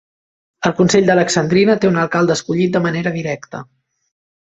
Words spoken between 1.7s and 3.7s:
té un alcalde escollit de manera directa.